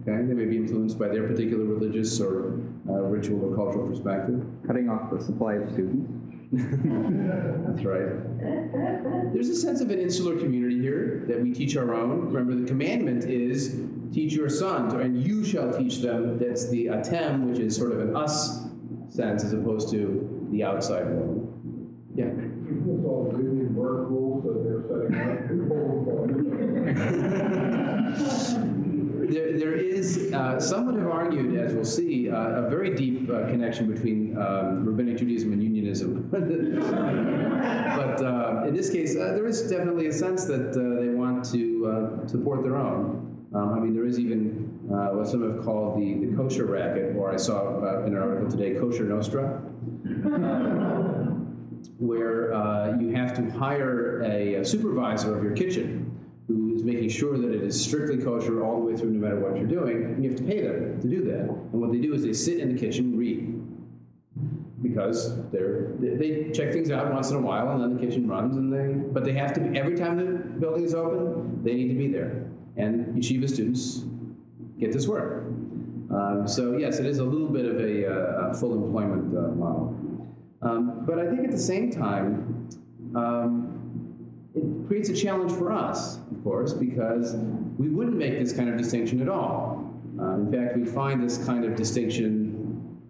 Okay, 0.00 0.26
they 0.26 0.32
may 0.32 0.46
be 0.46 0.56
influenced 0.56 0.98
by 0.98 1.08
their 1.08 1.28
particular 1.28 1.64
religious 1.66 2.18
or 2.22 2.60
uh, 2.88 2.92
ritual 3.02 3.44
or 3.44 3.54
cultural 3.54 3.86
perspective. 3.86 4.42
Cutting 4.66 4.88
off 4.88 5.10
the 5.10 5.20
supply 5.22 5.56
of 5.56 5.70
students. 5.70 6.10
That's 6.54 7.84
right. 7.84 9.32
There's 9.34 9.50
a 9.50 9.56
sense 9.56 9.82
of 9.82 9.90
an 9.90 9.98
insular 9.98 10.38
community 10.38 10.80
here 10.80 11.24
that 11.28 11.42
we 11.42 11.52
teach 11.52 11.76
our 11.76 11.92
own. 11.92 12.32
Remember, 12.32 12.54
the 12.54 12.66
commandment 12.66 13.24
is 13.24 13.84
teach 14.14 14.32
your 14.32 14.48
sons, 14.48 14.94
and 14.94 15.26
you 15.26 15.44
shall 15.44 15.72
teach 15.72 15.98
them. 15.98 16.38
That's 16.38 16.68
the 16.70 16.86
atem, 16.86 17.50
which 17.50 17.58
is 17.58 17.76
sort 17.76 17.92
of 17.92 18.00
an 18.00 18.16
us 18.16 18.62
sense 19.08 19.42
as 19.44 19.52
opposed 19.52 19.90
to 19.90 20.48
the 20.50 20.62
outside 20.62 21.06
world. 21.06 21.50
Yeah. 22.14 22.26
This 22.26 23.04
all 23.04 23.30
the 23.30 23.38
union 23.38 23.74
work 23.74 24.08
rules 24.08 24.44
that 24.44 24.62
they're 24.62 24.82
setting 24.88 25.14
up. 25.20 25.44
There, 29.24 29.58
there 29.58 29.74
is, 29.74 30.32
uh, 30.32 30.60
some 30.60 30.86
would 30.86 30.96
have 30.96 31.10
argued, 31.10 31.58
as 31.58 31.74
we'll 31.74 31.84
see, 31.84 32.30
uh, 32.30 32.36
a 32.36 32.70
very 32.70 32.94
deep 32.94 33.28
uh, 33.28 33.46
connection 33.48 33.90
between 33.92 34.36
um, 34.36 34.84
rabbinic 34.84 35.16
Judaism 35.16 35.52
and 35.52 35.62
unionism. 35.62 36.28
but 36.30 38.22
uh, 38.22 38.64
in 38.68 38.74
this 38.74 38.90
case, 38.90 39.16
uh, 39.16 39.32
there 39.34 39.46
is 39.46 39.62
definitely 39.62 40.06
a 40.06 40.12
sense 40.12 40.44
that 40.44 40.70
uh, 40.70 41.00
they 41.00 41.08
want 41.08 41.44
to 41.46 42.22
support 42.28 42.62
their 42.62 42.76
own. 42.76 43.33
Um, 43.54 43.72
I 43.72 43.78
mean, 43.78 43.94
there 43.94 44.04
is 44.04 44.18
even 44.18 44.90
uh, 44.92 45.14
what 45.14 45.28
some 45.28 45.42
have 45.48 45.64
called 45.64 46.00
the, 46.00 46.26
the 46.26 46.36
kosher 46.36 46.66
racket, 46.66 47.14
or 47.16 47.32
I 47.32 47.36
saw 47.36 47.80
uh, 47.82 48.02
in 48.04 48.14
an 48.14 48.20
article 48.20 48.50
today, 48.50 48.74
kosher 48.74 49.04
nostra. 49.04 49.62
where 51.98 52.52
uh, 52.54 52.96
you 52.98 53.14
have 53.14 53.34
to 53.34 53.50
hire 53.50 54.22
a, 54.22 54.56
a 54.56 54.64
supervisor 54.64 55.36
of 55.36 55.44
your 55.44 55.52
kitchen 55.52 56.10
who 56.46 56.74
is 56.74 56.82
making 56.82 57.08
sure 57.08 57.38
that 57.38 57.54
it 57.54 57.62
is 57.62 57.82
strictly 57.82 58.22
kosher 58.22 58.64
all 58.64 58.80
the 58.80 58.86
way 58.86 58.96
through, 58.96 59.10
no 59.10 59.20
matter 59.20 59.40
what 59.40 59.56
you're 59.56 59.66
doing, 59.66 60.04
and 60.04 60.22
you 60.22 60.30
have 60.30 60.38
to 60.38 60.44
pay 60.44 60.60
them 60.60 61.00
to 61.00 61.08
do 61.08 61.24
that. 61.24 61.40
And 61.40 61.72
what 61.72 61.92
they 61.92 61.98
do 61.98 62.12
is 62.14 62.22
they 62.22 62.32
sit 62.32 62.58
in 62.58 62.74
the 62.74 62.78
kitchen, 62.78 63.16
read, 63.16 63.50
because 64.82 65.40
they're 65.50 65.92
they 65.98 66.50
check 66.52 66.72
things 66.72 66.90
out 66.90 67.12
once 67.12 67.30
in 67.30 67.36
a 67.36 67.40
while, 67.40 67.70
and 67.70 67.80
then 67.80 67.96
the 67.96 68.06
kitchen 68.06 68.28
runs, 68.28 68.56
and 68.56 68.72
they 68.72 68.92
but 68.92 69.24
they 69.24 69.32
have 69.32 69.54
to 69.54 69.60
be 69.60 69.78
every 69.78 69.96
time 69.96 70.16
the 70.16 70.24
building 70.60 70.84
is 70.84 70.94
open, 70.94 71.62
they 71.64 71.74
need 71.74 71.88
to 71.88 71.94
be 71.94 72.08
there, 72.08 72.50
and 72.76 73.14
yeshiva 73.14 73.48
students 73.48 74.04
get 74.78 74.92
this 74.92 75.06
work. 75.06 75.44
Um, 76.10 76.44
so 76.46 76.76
yes, 76.76 76.98
it 76.98 77.06
is 77.06 77.18
a 77.18 77.24
little 77.24 77.48
bit 77.48 77.64
of 77.64 77.80
a, 77.80 78.06
uh, 78.06 78.50
a 78.50 78.54
full 78.54 78.74
employment 78.74 79.36
uh, 79.36 79.48
model, 79.52 79.96
um, 80.62 81.04
but 81.06 81.18
I 81.18 81.26
think 81.26 81.44
at 81.44 81.50
the 81.50 81.58
same 81.58 81.90
time. 81.90 82.68
Um, 83.14 83.74
it 84.54 84.86
creates 84.86 85.08
a 85.08 85.14
challenge 85.14 85.52
for 85.52 85.72
us, 85.72 86.18
of 86.30 86.42
course, 86.44 86.72
because 86.72 87.34
we 87.76 87.88
wouldn't 87.88 88.16
make 88.16 88.38
this 88.38 88.52
kind 88.52 88.68
of 88.68 88.76
distinction 88.76 89.20
at 89.20 89.28
all. 89.28 89.92
Uh, 90.20 90.34
in 90.34 90.52
fact, 90.52 90.76
we 90.76 90.84
find 90.84 91.22
this 91.22 91.44
kind 91.44 91.64
of 91.64 91.74
distinction 91.74 93.00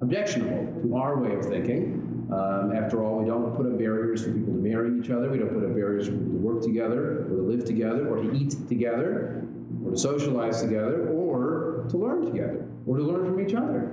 objectionable 0.00 0.82
to 0.82 0.96
our 0.96 1.18
way 1.18 1.34
of 1.34 1.44
thinking. 1.44 2.03
Um, 2.34 2.72
after 2.72 3.04
all, 3.04 3.18
we 3.20 3.26
don't 3.26 3.54
put 3.54 3.66
up 3.66 3.78
barriers 3.78 4.24
for 4.24 4.32
people 4.32 4.54
to 4.54 4.58
marry 4.58 4.98
each 4.98 5.10
other. 5.10 5.30
We 5.30 5.38
don't 5.38 5.54
put 5.54 5.62
up 5.62 5.74
barriers 5.74 6.06
for 6.06 6.12
people 6.12 6.32
to 6.32 6.38
work 6.38 6.62
together, 6.62 7.26
or 7.26 7.36
to 7.36 7.42
live 7.42 7.64
together, 7.64 8.08
or 8.08 8.22
to 8.22 8.32
eat 8.32 8.56
together, 8.66 9.46
or 9.84 9.92
to 9.92 9.96
socialize 9.96 10.60
together, 10.60 11.08
or 11.10 11.86
to 11.90 11.96
learn 11.96 12.24
together, 12.24 12.66
or 12.86 12.96
to 12.96 13.04
learn 13.04 13.24
from 13.24 13.40
each 13.40 13.54
other. 13.54 13.92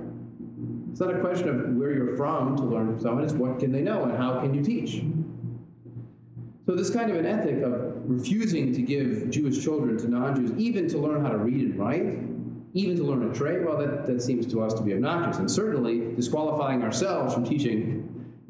It's 0.90 1.00
not 1.00 1.14
a 1.14 1.20
question 1.20 1.48
of 1.48 1.76
where 1.76 1.92
you're 1.92 2.16
from 2.16 2.56
to 2.56 2.64
learn 2.64 2.88
from 2.88 3.00
someone, 3.00 3.24
it's 3.24 3.32
what 3.32 3.60
can 3.60 3.70
they 3.70 3.80
know 3.80 4.04
and 4.04 4.16
how 4.16 4.40
can 4.40 4.52
you 4.52 4.62
teach. 4.62 5.04
So 6.66 6.74
this 6.74 6.90
kind 6.90 7.10
of 7.10 7.16
an 7.16 7.26
ethic 7.26 7.62
of 7.62 7.92
refusing 8.04 8.72
to 8.72 8.82
give 8.82 9.30
Jewish 9.30 9.62
children 9.62 9.96
to 9.98 10.08
non-Jews, 10.08 10.52
even 10.58 10.88
to 10.88 10.98
learn 10.98 11.24
how 11.24 11.30
to 11.30 11.38
read 11.38 11.60
and 11.60 11.78
write, 11.78 12.18
even 12.74 12.96
to 12.96 13.04
learn 13.04 13.30
a 13.30 13.34
trade, 13.34 13.64
well, 13.64 13.76
that, 13.78 14.06
that 14.06 14.22
seems 14.22 14.46
to 14.46 14.62
us 14.62 14.74
to 14.74 14.82
be 14.82 14.94
obnoxious. 14.94 15.38
And 15.38 15.50
certainly 15.50 16.14
disqualifying 16.14 16.82
ourselves 16.82 17.34
from 17.34 17.44
teaching 17.44 18.01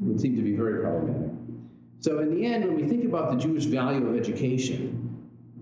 would 0.07 0.19
seem 0.19 0.35
to 0.35 0.41
be 0.41 0.55
very 0.55 0.81
problematic. 0.81 1.31
So 1.99 2.19
in 2.19 2.35
the 2.35 2.45
end, 2.45 2.65
when 2.65 2.75
we 2.75 2.87
think 2.87 3.05
about 3.05 3.31
the 3.31 3.37
Jewish 3.37 3.65
value 3.65 4.07
of 4.07 4.17
education, 4.17 4.99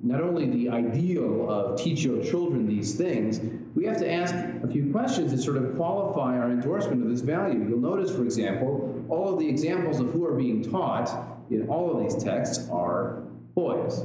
not 0.02 0.22
only 0.22 0.50
the 0.50 0.70
ideal 0.70 1.50
of 1.50 1.80
teach 1.80 2.04
your 2.04 2.24
children 2.24 2.68
these 2.68 2.96
things, 2.96 3.40
we 3.76 3.86
have 3.86 3.98
to 3.98 4.12
ask 4.12 4.34
a 4.34 4.68
few 4.68 4.92
questions 4.92 5.32
that 5.32 5.38
sort 5.38 5.58
of 5.58 5.76
qualify 5.76 6.38
our 6.38 6.50
endorsement 6.50 7.04
of 7.04 7.10
this 7.10 7.22
value. 7.22 7.60
You'll 7.70 7.80
notice, 7.80 8.10
for 8.10 8.24
example, 8.24 9.06
all 9.10 9.32
of 9.32 9.40
the 9.40 9.48
examples 9.48 10.00
of 10.00 10.10
who 10.12 10.26
are 10.26 10.34
being 10.34 10.64
taught 10.64 11.10
in 11.52 11.68
all 11.68 11.96
of 11.96 12.04
these 12.04 12.22
texts 12.22 12.68
are 12.70 13.22
boys. 13.54 14.04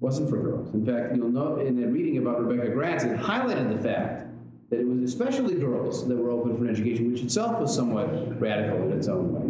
Wasn't 0.00 0.28
for 0.28 0.38
girls. 0.38 0.74
In 0.74 0.84
fact, 0.84 1.14
you'll 1.14 1.30
note 1.30 1.64
in 1.64 1.80
the 1.80 1.86
reading 1.86 2.18
about 2.18 2.44
Rebecca 2.44 2.70
Gratz, 2.72 3.04
it 3.04 3.16
highlighted 3.16 3.74
the 3.74 3.82
fact 3.82 4.23
that 4.74 4.80
it 4.80 4.88
was 4.88 5.02
especially 5.02 5.54
girls 5.54 6.06
that 6.08 6.16
were 6.16 6.30
open 6.30 6.56
for 6.56 6.64
an 6.64 6.70
education, 6.70 7.12
which 7.12 7.22
itself 7.22 7.60
was 7.60 7.72
somewhat 7.74 8.40
radical 8.40 8.82
in 8.82 8.92
its 8.92 9.06
own 9.06 9.32
way. 9.32 9.44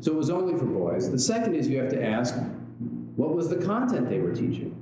So 0.00 0.12
it 0.12 0.16
was 0.16 0.30
only 0.30 0.58
for 0.58 0.64
boys. 0.64 1.10
The 1.10 1.18
second 1.18 1.54
is 1.54 1.68
you 1.68 1.78
have 1.78 1.90
to 1.90 2.04
ask, 2.04 2.34
what 3.14 3.34
was 3.34 3.48
the 3.48 3.56
content 3.56 4.10
they 4.10 4.18
were 4.18 4.34
teaching? 4.34 4.72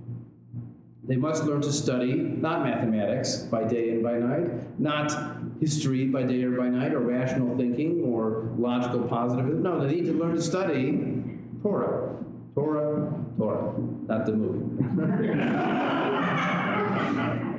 They 1.06 1.16
must 1.16 1.44
learn 1.44 1.60
to 1.60 1.72
study 1.72 2.14
not 2.14 2.64
mathematics 2.64 3.36
by 3.36 3.64
day 3.64 3.90
and 3.90 4.02
by 4.02 4.18
night, 4.18 4.80
not 4.80 5.12
history 5.60 6.06
by 6.06 6.22
day 6.22 6.42
or 6.44 6.52
by 6.52 6.68
night, 6.68 6.94
or 6.94 7.00
rational 7.00 7.54
thinking, 7.58 8.02
or 8.02 8.50
logical 8.58 9.02
positivism. 9.02 9.62
No, 9.62 9.86
they 9.86 9.94
need 9.94 10.06
to 10.06 10.14
learn 10.14 10.34
to 10.34 10.42
study 10.42 11.22
Torah. 11.62 12.16
Torah, 12.54 13.12
Torah, 13.36 13.74
not 14.06 14.24
the 14.24 14.32
movie. 14.32 14.70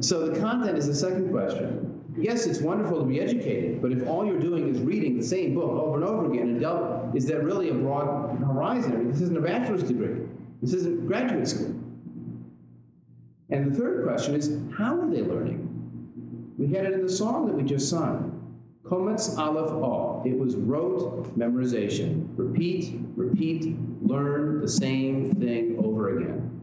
so 0.00 0.26
the 0.26 0.38
content 0.38 0.78
is 0.78 0.86
the 0.86 0.94
second 0.94 1.30
question. 1.30 1.94
Yes, 2.20 2.46
it's 2.46 2.60
wonderful 2.60 2.98
to 2.98 3.04
be 3.04 3.20
educated, 3.20 3.80
but 3.80 3.92
if 3.92 4.06
all 4.06 4.26
you're 4.26 4.40
doing 4.40 4.68
is 4.74 4.80
reading 4.80 5.16
the 5.16 5.24
same 5.24 5.54
book 5.54 5.70
over 5.70 5.96
and 5.96 6.04
over 6.04 6.32
again, 6.32 6.60
and 6.62 7.16
is 7.16 7.26
that 7.26 7.44
really 7.44 7.70
a 7.70 7.74
broad 7.74 8.36
horizon? 8.38 8.92
I 8.92 8.96
mean, 8.96 9.12
this 9.12 9.20
isn't 9.20 9.36
a 9.36 9.40
bachelor's 9.40 9.84
degree. 9.84 10.26
This 10.60 10.72
isn't 10.74 11.06
graduate 11.06 11.46
school. 11.46 11.74
And 13.50 13.72
the 13.72 13.78
third 13.78 14.04
question 14.04 14.34
is, 14.34 14.58
how 14.76 15.00
are 15.00 15.08
they 15.08 15.22
learning? 15.22 15.64
We 16.58 16.74
had 16.74 16.86
it 16.86 16.92
in 16.92 17.06
the 17.06 17.12
song 17.12 17.46
that 17.46 17.54
we 17.54 17.62
just 17.62 17.88
sung. 17.88 18.34
Kometz 18.84 19.38
Aleph 19.38 19.70
O. 19.70 20.22
It 20.26 20.36
was 20.36 20.56
rote 20.56 21.38
memorization. 21.38 22.28
Repeat, 22.36 22.98
repeat, 23.14 23.76
learn 24.02 24.60
the 24.60 24.68
same 24.68 25.34
thing 25.34 25.78
over 25.78 26.18
again. 26.18 26.60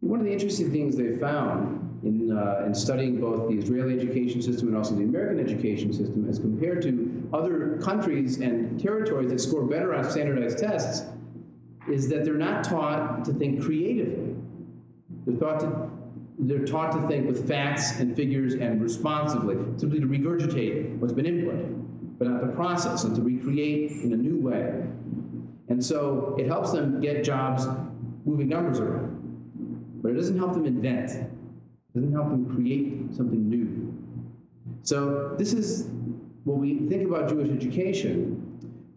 One 0.00 0.20
of 0.20 0.26
the 0.26 0.32
interesting 0.32 0.70
things 0.70 0.96
they 0.96 1.16
found 1.16 1.81
in, 2.04 2.36
uh, 2.36 2.64
in 2.66 2.74
studying 2.74 3.20
both 3.20 3.48
the 3.48 3.56
Israeli 3.56 3.98
education 3.98 4.42
system 4.42 4.68
and 4.68 4.76
also 4.76 4.94
the 4.94 5.04
American 5.04 5.38
education 5.38 5.92
system 5.92 6.28
as 6.28 6.38
compared 6.38 6.82
to 6.82 7.28
other 7.32 7.78
countries 7.82 8.38
and 8.38 8.80
territories 8.80 9.30
that 9.30 9.40
score 9.40 9.64
better 9.64 9.94
on 9.94 10.10
standardized 10.10 10.58
tests 10.58 11.06
is 11.88 12.08
that 12.08 12.24
they're 12.24 12.34
not 12.34 12.64
taught 12.64 13.24
to 13.24 13.32
think 13.32 13.62
creatively. 13.62 14.34
They're 15.26 15.36
taught 15.36 15.60
to 15.60 15.90
they're 16.38 16.64
taught 16.64 16.92
to 16.92 17.06
think 17.08 17.26
with 17.26 17.46
facts 17.46 18.00
and 18.00 18.16
figures 18.16 18.54
and 18.54 18.82
responsively, 18.82 19.56
simply 19.76 20.00
to 20.00 20.06
regurgitate 20.06 20.96
what's 20.96 21.12
been 21.12 21.26
input, 21.26 22.18
but 22.18 22.26
not 22.26 22.40
to 22.40 22.48
process 22.48 23.04
and 23.04 23.14
to 23.14 23.22
recreate 23.22 23.92
in 23.92 24.12
a 24.12 24.16
new 24.16 24.40
way. 24.40 24.82
And 25.68 25.84
so 25.84 26.34
it 26.38 26.46
helps 26.46 26.72
them 26.72 27.00
get 27.00 27.22
jobs 27.22 27.66
moving 28.24 28.48
numbers 28.48 28.80
around, 28.80 30.00
but 30.02 30.10
it 30.10 30.14
doesn't 30.14 30.36
help 30.36 30.54
them 30.54 30.66
invent. 30.66 31.31
Doesn't 31.94 32.12
help 32.12 32.30
them 32.30 32.54
create 32.54 33.14
something 33.14 33.48
new. 33.48 33.92
So 34.82 35.34
this 35.38 35.52
is 35.52 35.88
when 36.44 36.58
we 36.58 36.88
think 36.88 37.08
about 37.08 37.28
Jewish 37.28 37.50
education, 37.50 38.38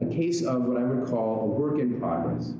a 0.01 0.05
case 0.05 0.43
of 0.43 0.63
what 0.63 0.77
I 0.77 0.83
would 0.83 1.07
call 1.07 1.41
a 1.41 1.45
work 1.45 1.79
in 1.79 1.99
progress. 1.99 2.53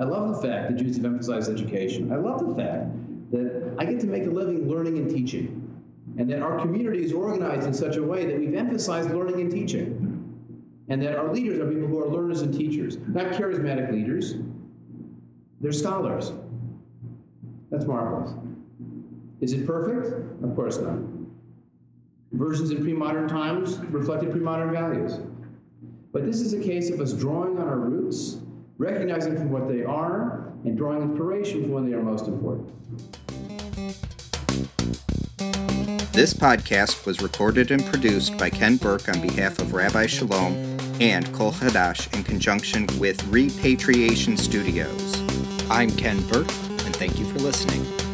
I 0.00 0.04
love 0.04 0.28
the 0.34 0.48
fact 0.48 0.70
that 0.70 0.76
Jews 0.76 0.96
have 0.96 1.06
emphasized 1.06 1.50
education. 1.50 2.12
I 2.12 2.16
love 2.16 2.46
the 2.46 2.54
fact 2.54 2.90
that 3.32 3.74
I 3.78 3.84
get 3.84 3.98
to 4.00 4.06
make 4.06 4.26
a 4.26 4.30
living 4.30 4.68
learning 4.68 4.98
and 4.98 5.10
teaching, 5.10 5.82
and 6.18 6.30
that 6.30 6.40
our 6.40 6.58
community 6.60 7.02
is 7.02 7.12
organized 7.12 7.66
in 7.66 7.74
such 7.74 7.96
a 7.96 8.02
way 8.02 8.24
that 8.26 8.38
we've 8.38 8.54
emphasized 8.54 9.10
learning 9.10 9.40
and 9.40 9.50
teaching, 9.50 10.04
and 10.88 11.02
that 11.02 11.16
our 11.16 11.32
leaders 11.32 11.58
are 11.58 11.66
people 11.66 11.88
who 11.88 11.98
are 12.00 12.08
learners 12.08 12.42
and 12.42 12.54
teachers, 12.54 12.98
not 13.08 13.32
charismatic 13.32 13.90
leaders. 13.90 14.36
They're 15.60 15.72
scholars. 15.72 16.32
That's 17.70 17.84
marvelous. 17.84 18.32
Is 19.40 19.52
it 19.52 19.66
perfect? 19.66 20.14
Of 20.42 20.54
course 20.56 20.78
not. 20.78 20.98
Versions 22.32 22.70
in 22.70 22.82
pre 22.82 22.92
modern 22.92 23.28
times 23.28 23.78
reflected 23.90 24.30
pre 24.30 24.40
modern 24.40 24.72
values. 24.72 25.20
But 26.12 26.26
this 26.26 26.40
is 26.40 26.54
a 26.54 26.60
case 26.60 26.90
of 26.90 27.00
us 27.00 27.12
drawing 27.12 27.58
on 27.58 27.68
our 27.68 27.78
roots, 27.78 28.38
recognizing 28.78 29.36
from 29.36 29.50
what 29.50 29.68
they 29.68 29.84
are, 29.84 30.52
and 30.64 30.76
drawing 30.76 31.02
inspiration 31.02 31.62
from 31.62 31.72
when 31.72 31.88
they 31.88 31.94
are 31.94 32.02
most 32.02 32.26
important. 32.26 32.72
This 36.12 36.34
podcast 36.34 37.06
was 37.06 37.20
recorded 37.22 37.70
and 37.70 37.84
produced 37.86 38.36
by 38.38 38.50
Ken 38.50 38.76
Burke 38.76 39.08
on 39.08 39.20
behalf 39.20 39.60
of 39.60 39.72
Rabbi 39.72 40.06
Chalom 40.06 40.52
and 41.00 41.32
Kol 41.32 41.52
Hadash 41.52 42.12
in 42.12 42.24
conjunction 42.24 42.88
with 42.98 43.24
Repatriation 43.28 44.36
Studios. 44.36 45.22
I'm 45.70 45.90
Ken 45.92 46.20
Burke, 46.26 46.50
and 46.84 46.96
thank 46.96 47.20
you 47.20 47.24
for 47.26 47.38
listening. 47.38 48.07